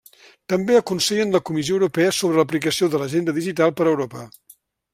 També 0.53 0.77
aconsellen 0.77 1.35
la 1.35 1.41
Comissió 1.49 1.77
Europea 1.77 2.15
sobre 2.21 2.39
l'aplicació 2.41 2.89
de 2.95 3.03
l'Agenda 3.03 3.37
Digital 3.39 3.75
per 3.81 3.87
a 3.87 3.93
Europa. 3.93 4.25